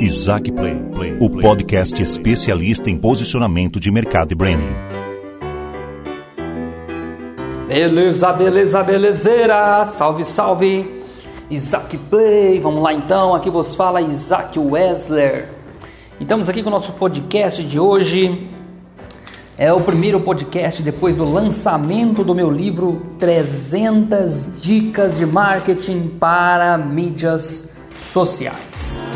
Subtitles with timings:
[0.00, 4.74] Isaac Play, Play, o podcast especialista em posicionamento de mercado e branding.
[7.68, 9.84] Beleza, beleza, belezeira!
[9.84, 11.04] Salve, salve!
[11.48, 13.34] Isaac Play, vamos lá então.
[13.34, 15.48] Aqui vos fala Isaac Wessler.
[16.20, 18.48] Estamos aqui com o nosso podcast de hoje.
[19.56, 26.76] É o primeiro podcast depois do lançamento do meu livro 300 Dicas de Marketing para
[26.76, 29.13] Mídias Sociais.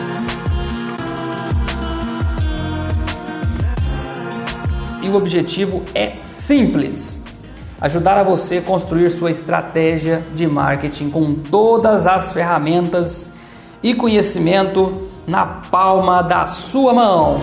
[5.08, 7.24] E o objetivo é simples:
[7.80, 13.30] ajudar a você construir sua estratégia de marketing com todas as ferramentas
[13.82, 17.40] e conhecimento na palma da sua mão.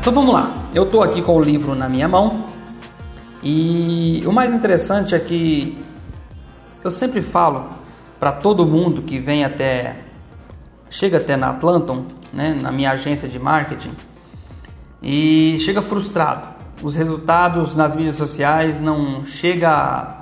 [0.00, 2.46] Então vamos lá, eu estou aqui com o livro na minha mão
[3.44, 5.78] e o mais interessante é que
[6.82, 7.66] eu sempre falo
[8.18, 9.98] para todo mundo que vem até
[10.90, 13.94] chega até na Atlanton, né, na minha agência de marketing
[15.02, 16.48] e chega frustrado.
[16.82, 19.70] Os resultados nas mídias sociais não chega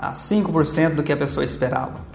[0.01, 2.09] a 5% do que a pessoa esperava.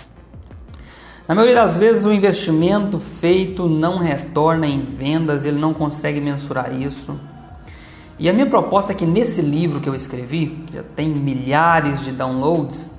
[1.25, 6.73] Na maioria das vezes o investimento feito não retorna em vendas, ele não consegue mensurar
[6.73, 7.17] isso.
[8.19, 12.01] E a minha proposta é que nesse livro que eu escrevi, que já tem milhares
[12.01, 12.91] de downloads,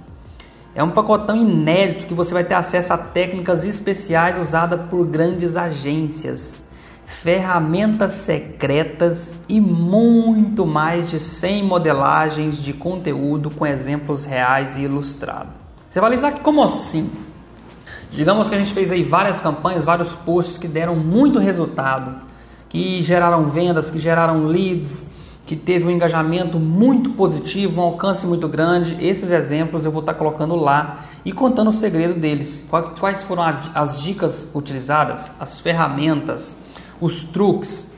[0.74, 5.56] é um pacotão inédito que você vai ter acesso a técnicas especiais usadas por grandes
[5.56, 6.63] agências,
[7.06, 15.52] ferramentas secretas e muito mais de 100 modelagens de conteúdo com exemplos reais e ilustrados.
[15.88, 17.10] Você vai que como assim?
[18.10, 22.24] Digamos que a gente fez aí várias campanhas, vários posts que deram muito resultado
[22.74, 25.06] que geraram vendas, que geraram leads,
[25.46, 28.96] que teve um engajamento muito positivo, um alcance muito grande.
[29.00, 32.66] Esses exemplos eu vou estar colocando lá e contando o segredo deles.
[32.98, 36.56] Quais foram as dicas utilizadas, as ferramentas,
[37.00, 37.92] os truques.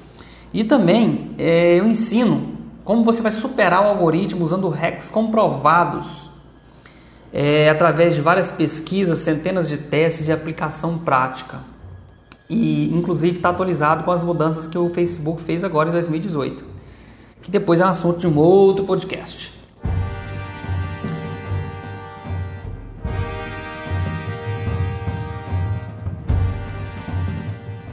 [0.52, 6.30] E também é, eu ensino como você vai superar o algoritmo usando hacks comprovados
[7.32, 11.76] é, através de várias pesquisas, centenas de testes de aplicação prática
[12.48, 16.64] e inclusive está atualizado com as mudanças que o Facebook fez agora em 2018,
[17.42, 19.54] que depois é um assunto de um outro podcast.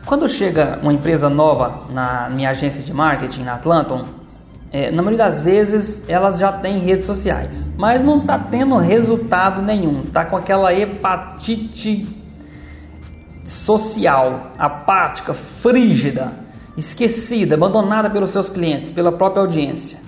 [0.05, 4.05] Quando chega uma empresa nova na minha agência de marketing na Atlanton,
[4.71, 9.61] é, na maioria das vezes elas já têm redes sociais, mas não está tendo resultado
[9.61, 12.07] nenhum, está com aquela hepatite
[13.43, 16.33] social, apática, frígida,
[16.75, 20.06] esquecida, abandonada pelos seus clientes, pela própria audiência.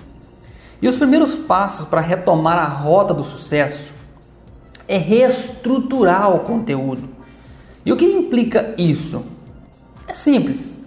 [0.82, 3.92] E os primeiros passos para retomar a rota do sucesso
[4.88, 7.08] é reestruturar o conteúdo.
[7.84, 9.22] E o que implica isso?
[10.08, 10.78] É simples.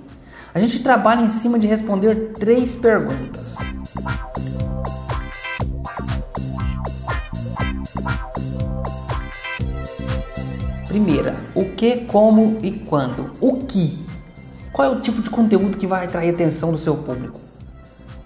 [0.53, 3.55] A gente trabalha em cima de responder três perguntas.
[10.87, 13.31] Primeira, o que, como e quando?
[13.39, 13.97] O que?
[14.71, 17.39] Qual é o tipo de conteúdo que vai atrair a atenção do seu público?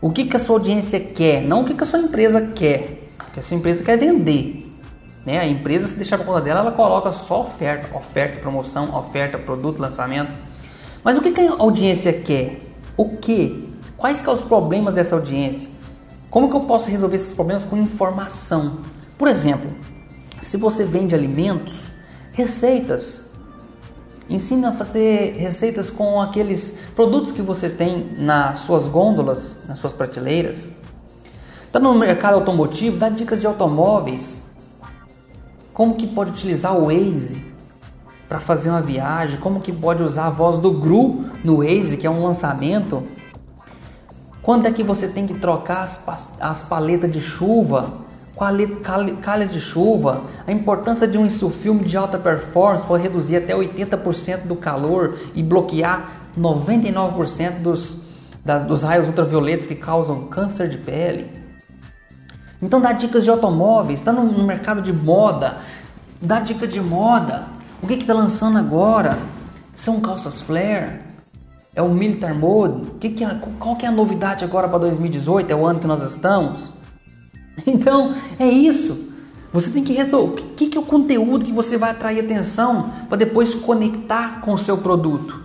[0.07, 1.41] O que, que a sua audiência quer?
[1.41, 3.09] Não o que, que a sua empresa quer.
[3.17, 4.65] Porque a sua empresa quer vender.
[5.25, 5.37] Né?
[5.37, 9.81] A empresa, se deixar para conta dela, ela coloca só oferta, oferta, promoção, oferta, produto,
[9.81, 10.31] lançamento.
[11.03, 12.61] Mas o que, que a audiência quer?
[12.95, 13.67] O que?
[13.97, 15.69] Quais são os problemas dessa audiência?
[16.29, 18.77] Como que eu posso resolver esses problemas com informação?
[19.17, 19.69] Por exemplo,
[20.41, 21.73] se você vende alimentos,
[22.31, 23.26] receitas.
[24.29, 29.93] Ensina a fazer receitas com aqueles produtos que você tem nas suas gôndolas, nas suas
[29.93, 30.69] prateleiras.
[31.65, 34.43] Está no mercado automotivo, dá dicas de automóveis.
[35.73, 37.41] Como que pode utilizar o Waze
[38.27, 39.39] para fazer uma viagem?
[39.39, 43.03] Como que pode usar a voz do Gru no Waze, que é um lançamento?
[44.41, 48.06] Quando é que você tem que trocar as, as paletas de chuva?
[48.37, 54.45] Calha de chuva, a importância de um insufilme de alta performance para reduzir até 80%
[54.45, 57.97] do calor e bloquear 99% dos,
[58.45, 61.31] das, dos raios ultravioletas que causam câncer de pele.
[62.61, 65.57] Então dá dicas de automóveis, está no, no, mercado de moda,
[66.21, 67.45] dá dica de moda.
[67.81, 69.17] O que está lançando agora?
[69.75, 71.01] São calças flare?
[71.75, 72.89] É o Militar Mode?
[72.99, 75.51] Que que é, qual que é a novidade agora para 2018?
[75.51, 76.76] É o ano que nós estamos?
[77.65, 79.07] Então é isso.
[79.51, 82.93] Você tem que resolver o que, que é o conteúdo que você vai atrair atenção
[83.07, 85.41] para depois conectar com o seu produto.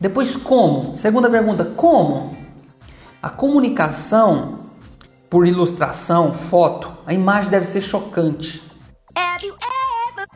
[0.00, 0.96] Depois como?
[0.96, 2.36] Segunda pergunta, como?
[3.22, 4.60] A comunicação
[5.28, 8.62] por ilustração, foto, a imagem deve ser chocante.
[9.16, 9.54] Have you
[10.12, 10.26] ever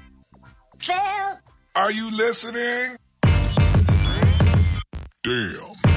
[0.79, 1.39] felt...
[1.75, 2.97] Are you listening?
[5.23, 5.90] Damn.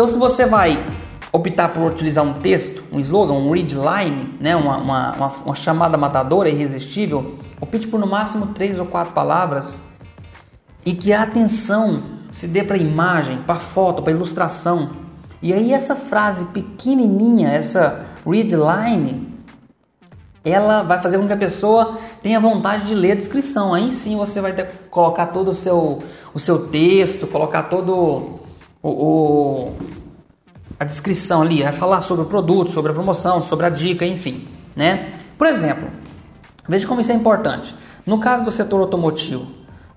[0.00, 0.82] Então se você vai
[1.30, 5.54] optar por utilizar um texto, um slogan, um read line, né, uma, uma, uma, uma
[5.54, 9.78] chamada matadora irresistível, opte por no máximo três ou quatro palavras
[10.86, 12.02] e que a atenção
[12.32, 14.88] se dê para a imagem, para a foto, para a ilustração.
[15.42, 19.28] E aí essa frase pequenininha, essa read line,
[20.42, 23.74] ela vai fazer com que a pessoa tenha vontade de ler a descrição.
[23.74, 28.39] Aí sim você vai ter colocar todo o seu, o seu texto, colocar todo
[28.82, 29.76] o, o
[30.78, 34.48] a descrição ali, vai falar sobre o produto, sobre a promoção, sobre a dica, enfim,
[34.74, 35.12] né?
[35.36, 35.90] Por exemplo,
[36.66, 37.74] veja como isso é importante.
[38.06, 39.46] No caso do setor automotivo,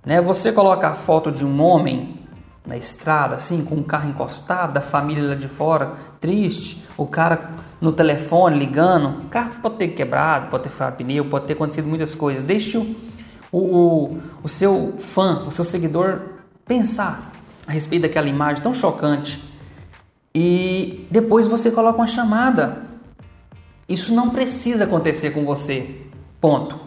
[0.05, 2.19] né, você coloca a foto de um homem
[2.65, 7.51] na estrada, assim, com um carro encostado, da família lá de fora, triste, o cara
[7.79, 11.87] no telefone ligando, o carro pode ter quebrado, pode ter furado pneu, pode ter acontecido
[11.87, 12.43] muitas coisas.
[12.43, 12.97] Deixe o,
[13.51, 16.21] o, o seu fã, o seu seguidor
[16.65, 17.31] pensar
[17.65, 19.41] a respeito daquela imagem tão chocante
[20.35, 22.83] e depois você coloca uma chamada.
[23.87, 26.01] Isso não precisa acontecer com você.
[26.41, 26.79] Ponto.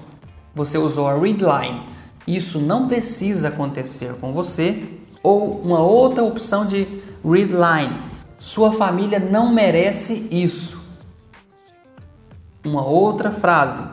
[0.55, 1.83] Você usou a read line.
[2.27, 4.83] Isso não precisa acontecer com você.
[5.23, 8.03] Ou uma outra opção de read line.
[8.39, 10.81] Sua família não merece isso.
[12.65, 13.85] Uma outra frase.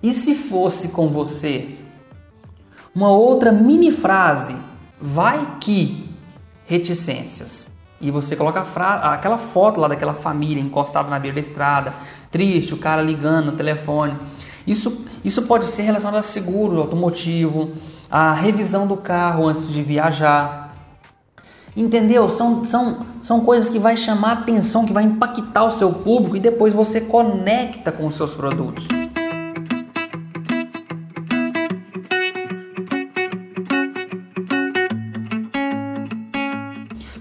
[0.00, 1.74] E se fosse com você?
[2.94, 4.54] Uma outra mini frase.
[5.00, 6.08] Vai que
[6.66, 7.68] reticências
[8.00, 11.94] e você coloca aquela foto lá daquela família encostada na beira da estrada,
[12.30, 14.16] triste, o cara ligando no telefone.
[14.66, 17.72] Isso, isso pode ser relacionado a seguro automotivo,
[18.10, 20.74] a revisão do carro antes de viajar.
[21.76, 22.28] Entendeu?
[22.30, 26.40] São, são, são coisas que vai chamar atenção, que vai impactar o seu público e
[26.40, 28.86] depois você conecta com os seus produtos.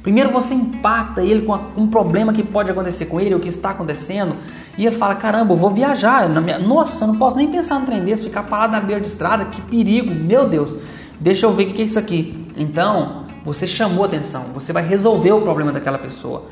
[0.08, 3.72] Primeiro você impacta ele com um problema que pode acontecer com ele, o que está
[3.72, 4.38] acontecendo,
[4.78, 6.30] e ele fala: caramba, eu vou viajar.
[6.30, 6.58] Minha...
[6.58, 9.44] Nossa, eu não posso nem pensar no trem desse, ficar parado na beira de estrada,
[9.44, 10.78] que perigo, meu Deus.
[11.20, 12.48] Deixa eu ver o que é isso aqui.
[12.56, 16.46] Então, você chamou atenção, você vai resolver o problema daquela pessoa.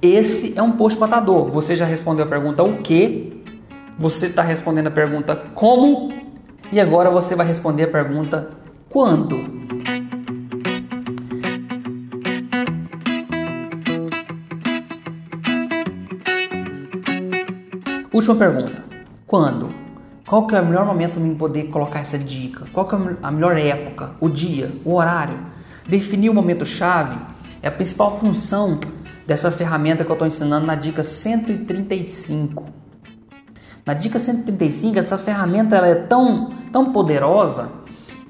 [0.00, 1.50] Esse é um post matador.
[1.50, 3.44] Você já respondeu a pergunta o que,
[3.98, 6.10] você está respondendo a pergunta como,
[6.72, 8.48] e agora você vai responder a pergunta
[8.88, 9.63] quando.
[18.14, 18.80] Última pergunta.
[19.26, 19.74] Quando?
[20.24, 22.64] Qual que é o melhor momento para mim poder colocar essa dica?
[22.72, 24.12] Qual que é a melhor época?
[24.20, 24.70] O dia?
[24.84, 25.36] O horário?
[25.88, 27.18] Definir o momento chave
[27.60, 28.78] é a principal função
[29.26, 32.66] dessa ferramenta que eu estou ensinando na dica 135.
[33.84, 37.68] Na dica 135, essa ferramenta ela é tão, tão poderosa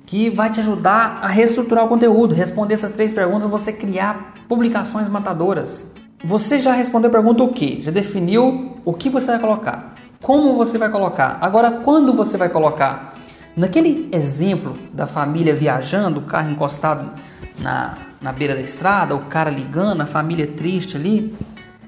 [0.07, 5.09] que vai te ajudar a reestruturar o conteúdo, responder essas três perguntas, você criar publicações
[5.09, 5.93] matadoras.
[6.25, 7.83] Você já respondeu a pergunta o que?
[7.83, 9.95] Já definiu o que você vai colocar?
[10.23, 11.37] Como você vai colocar?
[11.38, 13.14] Agora, quando você vai colocar?
[13.54, 17.11] Naquele exemplo da família viajando, o carro encostado
[17.59, 21.37] na, na beira da estrada, o cara ligando, a família triste ali,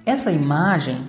[0.05, 1.09] essa imagem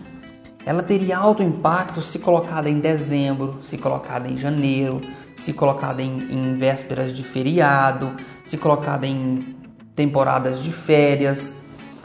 [0.65, 5.01] ela teria alto impacto se colocada em dezembro, se colocada em janeiro,
[5.35, 8.13] se colocada em, em vésperas de feriado,
[8.45, 9.53] se colocada em
[9.93, 11.56] temporadas de férias,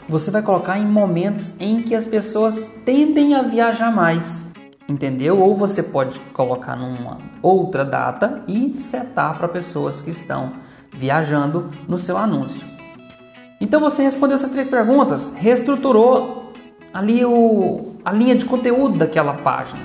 [0.07, 4.43] você vai colocar em momentos em que as pessoas tendem a viajar mais,
[4.87, 5.39] entendeu?
[5.39, 10.53] Ou você pode colocar numa outra data e setar para pessoas que estão
[10.91, 12.67] viajando no seu anúncio.
[13.59, 16.51] Então você respondeu essas três perguntas, reestruturou
[16.93, 19.81] ali o, a linha de conteúdo daquela página.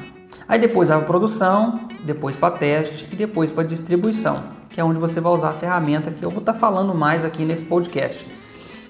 [0.49, 5.21] Aí depois a produção, depois para teste e depois para distribuição, que é onde você
[5.21, 8.27] vai usar a ferramenta que eu vou estar tá falando mais aqui nesse podcast.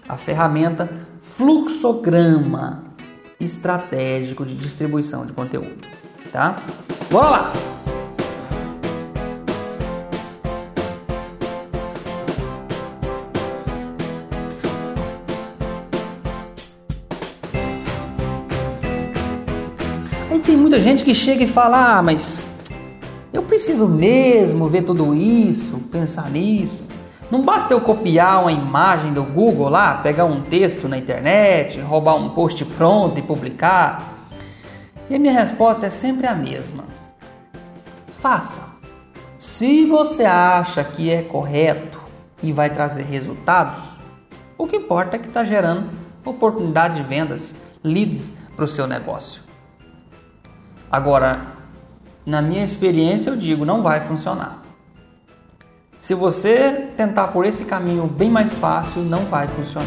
[0.08, 0.88] A ferramenta
[1.38, 2.82] fluxograma
[3.38, 5.86] estratégico de distribuição de conteúdo,
[6.32, 6.56] tá?
[7.08, 7.52] Bora lá!
[20.28, 22.48] Aí tem muita gente que chega e fala: ah, mas
[23.32, 26.87] eu preciso mesmo ver tudo isso, pensar nisso.
[27.30, 32.14] Não basta eu copiar uma imagem do Google lá, pegar um texto na internet, roubar
[32.14, 34.02] um post pronto e publicar.
[35.10, 36.84] E a minha resposta é sempre a mesma:
[38.20, 38.60] faça.
[39.38, 42.00] Se você acha que é correto
[42.42, 43.82] e vai trazer resultados,
[44.56, 45.90] o que importa é que está gerando
[46.24, 49.42] oportunidade de vendas, leads para o seu negócio.
[50.90, 51.42] Agora,
[52.24, 54.57] na minha experiência, eu digo, não vai funcionar.
[56.08, 59.86] Se você tentar por esse caminho bem mais fácil, não vai funcionar.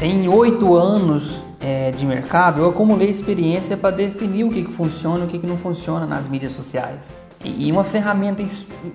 [0.00, 5.24] Em oito anos é, de mercado, eu acumulei experiência para definir o que, que funciona
[5.24, 7.12] e o que, que não funciona nas mídias sociais.
[7.44, 8.44] E uma ferramenta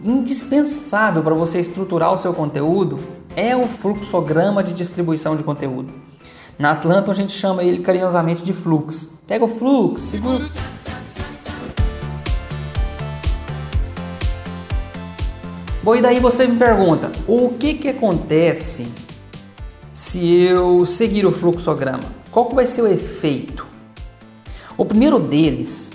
[0.01, 2.97] indispensável para você estruturar o seu conteúdo
[3.35, 5.91] é o fluxograma de distribuição de conteúdo.
[6.57, 9.14] Na Atlanta a gente chama ele carinhosamente de fluxo.
[9.27, 10.45] Pega o fluxo, segura.
[15.81, 18.87] Bom, e daí você me pergunta, o que que acontece
[19.93, 22.03] se eu seguir o fluxograma?
[22.31, 23.65] Qual que vai ser o efeito?
[24.77, 25.89] O primeiro deles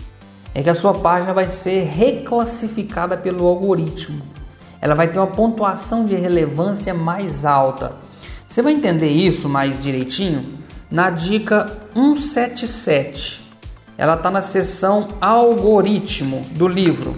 [0.52, 4.22] é que a sua página vai ser reclassificada pelo algoritmo.
[4.80, 7.92] Ela vai ter uma pontuação de relevância mais alta.
[8.48, 10.59] Você vai entender isso mais direitinho
[10.90, 13.48] na dica 177.
[13.96, 17.16] Ela está na seção algoritmo do livro,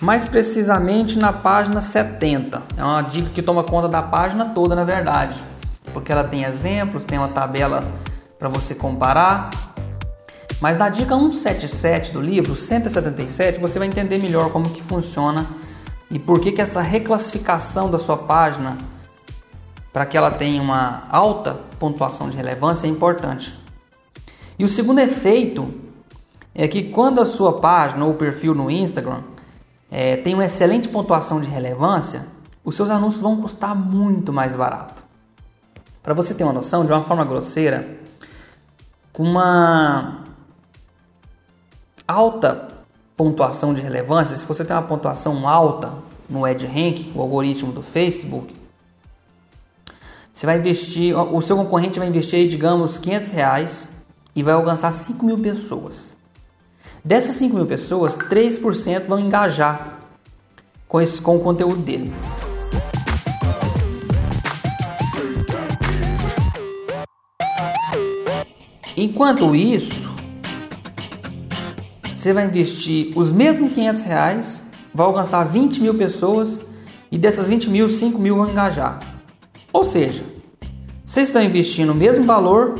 [0.00, 2.62] mais precisamente na página 70.
[2.76, 5.38] É uma dica que toma conta da página toda, na verdade
[5.94, 7.84] porque ela tem exemplos, tem uma tabela
[8.38, 9.50] para você comparar.
[10.60, 15.46] Mas na dica 177 do livro, 177, você vai entender melhor como que funciona
[16.10, 18.76] e por que, que essa reclassificação da sua página
[19.94, 23.56] para que ela tenha uma alta pontuação de relevância é importante.
[24.58, 25.72] E o segundo efeito
[26.52, 29.22] é que quando a sua página ou perfil no Instagram
[29.88, 32.26] é, tem uma excelente pontuação de relevância,
[32.64, 35.04] os seus anúncios vão custar muito mais barato.
[36.02, 37.96] Para você ter uma noção, de uma forma grosseira,
[39.12, 40.24] com uma
[42.06, 42.66] alta
[43.16, 45.92] pontuação de relevância, se você tem uma pontuação alta
[46.28, 48.63] no EdRank, o algoritmo do Facebook,
[50.34, 53.88] você vai investir, o seu concorrente vai investir, digamos, 500 reais
[54.34, 56.16] e vai alcançar 5 mil pessoas.
[57.04, 60.00] Dessas 5 mil pessoas, 3% vão engajar
[60.88, 62.12] com, esse, com o conteúdo dele.
[68.96, 70.12] Enquanto isso,
[72.12, 76.66] você vai investir os mesmos 500 reais, vai alcançar 20 mil pessoas
[77.12, 79.13] e dessas 20 mil, 5 mil vão engajar.
[79.74, 80.22] Ou seja,
[81.04, 82.76] vocês estão investindo o mesmo valor,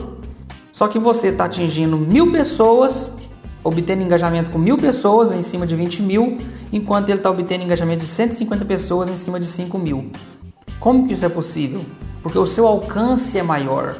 [0.72, 3.12] só que você está atingindo mil pessoas,
[3.64, 6.36] obtendo engajamento com mil pessoas em cima de 20 mil,
[6.72, 10.08] enquanto ele está obtendo engajamento de 150 pessoas em cima de 5 mil.
[10.78, 11.84] Como que isso é possível?
[12.22, 13.96] Porque o seu alcance é maior,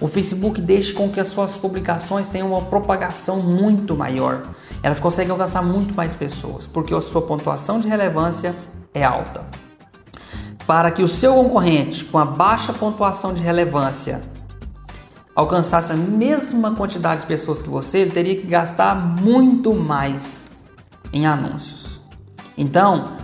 [0.00, 4.44] o Facebook deixa com que as suas publicações tenham uma propagação muito maior.
[4.82, 8.56] Elas conseguem alcançar muito mais pessoas, porque a sua pontuação de relevância
[8.94, 9.44] é alta.
[10.70, 14.22] Para que o seu concorrente com a baixa pontuação de relevância
[15.34, 20.46] alcançasse a mesma quantidade de pessoas que você, ele teria que gastar muito mais
[21.12, 21.98] em anúncios.
[22.56, 23.16] Então,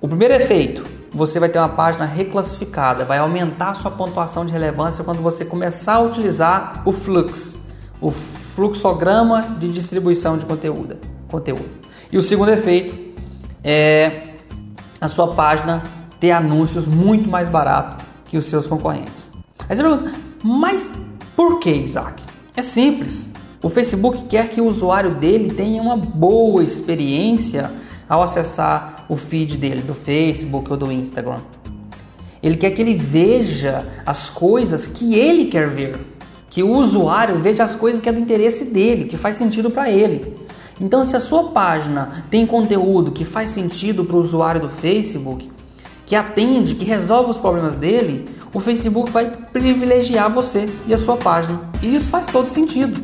[0.00, 4.52] o primeiro efeito você vai ter uma página reclassificada, vai aumentar a sua pontuação de
[4.52, 7.58] relevância quando você começar a utilizar o Flux,
[8.00, 10.98] o fluxograma de distribuição de conteúdo.
[11.28, 11.68] conteúdo.
[12.12, 13.20] E o segundo efeito
[13.64, 14.34] é
[15.00, 15.82] a sua página
[16.22, 19.32] ter anúncios muito mais barato que os seus concorrentes.
[19.68, 20.12] Aí você pergunta,
[20.44, 20.88] mas
[21.34, 22.22] por que, Isaac?
[22.56, 23.28] É simples.
[23.60, 27.72] O Facebook quer que o usuário dele tenha uma boa experiência
[28.08, 31.40] ao acessar o feed dele do Facebook ou do Instagram.
[32.40, 36.06] Ele quer que ele veja as coisas que ele quer ver,
[36.48, 39.90] que o usuário veja as coisas que é do interesse dele, que faz sentido para
[39.90, 40.36] ele.
[40.80, 45.51] Então, se a sua página tem conteúdo que faz sentido para o usuário do Facebook,
[46.12, 51.16] que atende, que resolve os problemas dele, o Facebook vai privilegiar você e a sua
[51.16, 51.58] página.
[51.82, 53.02] E isso faz todo sentido.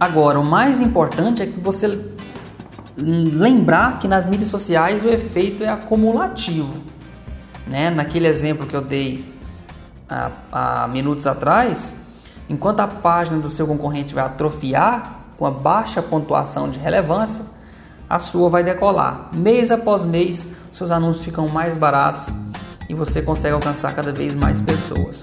[0.00, 2.06] Agora, o mais importante é que você
[2.96, 6.72] lembrar que nas mídias sociais o efeito é acumulativo.
[7.66, 7.90] Né?
[7.90, 9.26] Naquele exemplo que eu dei
[10.08, 11.92] há, há minutos atrás,
[12.48, 17.44] enquanto a página do seu concorrente vai atrofiar com a baixa pontuação de relevância,
[18.10, 19.30] a sua vai decolar.
[19.32, 22.26] Mês após mês, seus anúncios ficam mais baratos
[22.88, 25.20] e você consegue alcançar cada vez mais pessoas.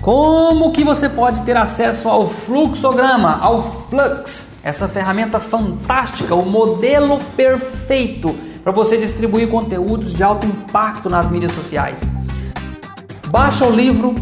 [0.00, 7.18] Como que você pode ter acesso ao fluxograma, ao Flux, essa ferramenta fantástica, o modelo
[7.36, 8.32] perfeito
[8.62, 12.00] para você distribuir conteúdos de alto impacto nas mídias sociais?
[13.28, 14.14] Baixa o livro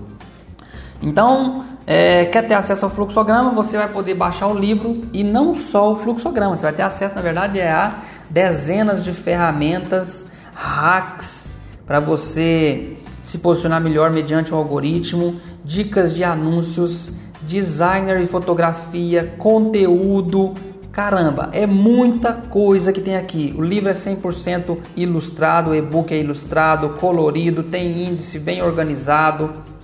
[1.03, 5.55] Então é, quer ter acesso ao fluxograma, você vai poder baixar o livro e não
[5.55, 11.49] só o fluxograma, você vai ter acesso, na verdade, é a dezenas de ferramentas, hacks
[11.87, 17.13] para você se posicionar melhor mediante o algoritmo, dicas de anúncios,
[17.43, 20.55] designer e fotografia, conteúdo.
[20.91, 23.55] Caramba, é muita coisa que tem aqui.
[23.57, 29.76] O livro é 100% ilustrado, o e-book é ilustrado, colorido, tem índice bem organizado.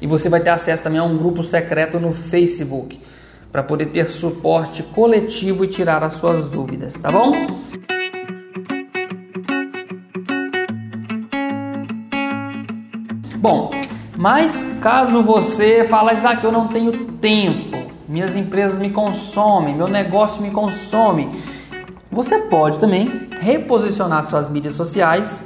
[0.00, 3.00] E você vai ter acesso também a um grupo secreto no Facebook
[3.50, 7.32] para poder ter suporte coletivo e tirar as suas dúvidas, tá bom?
[13.38, 13.70] Bom,
[14.16, 20.42] mas caso você fale, Isaac, eu não tenho tempo, minhas empresas me consomem, meu negócio
[20.42, 21.42] me consome,
[22.10, 25.40] você pode também reposicionar suas mídias sociais,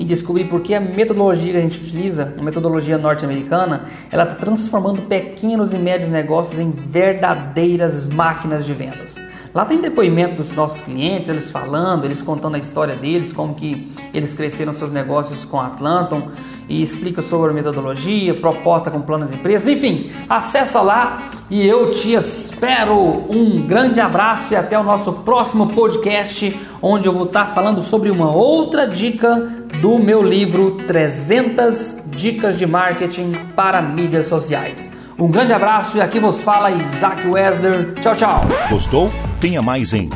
[0.00, 4.34] e descobrir por que a metodologia que a gente utiliza, a metodologia norte-americana, ela está
[4.34, 9.29] transformando pequenos e médios negócios em verdadeiras máquinas de vendas.
[9.52, 13.92] Lá tem depoimento dos nossos clientes, eles falando, eles contando a história deles, como que
[14.14, 16.30] eles cresceram seus negócios com a Atlanton
[16.68, 21.90] e explica sobre a metodologia, proposta com planos de empresas, enfim, acessa lá e eu
[21.90, 22.94] te espero.
[23.28, 28.08] Um grande abraço e até o nosso próximo podcast, onde eu vou estar falando sobre
[28.08, 29.36] uma outra dica
[29.82, 34.90] do meu livro 300 dicas de marketing para mídias sociais.
[35.18, 37.94] Um grande abraço e aqui vos fala Isaac Wesler.
[38.00, 38.42] Tchau, tchau.
[38.70, 39.10] Gostou?
[39.40, 40.10] Tenha mais em